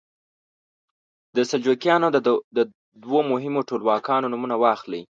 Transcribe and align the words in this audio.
د 1.35 1.37
سلجوقیانو 1.49 2.07
د 2.57 2.59
دوو 3.03 3.19
مهمو 3.31 3.65
ټولواکانو 3.69 4.31
نومونه 4.33 4.55
واخلئ. 4.63 5.01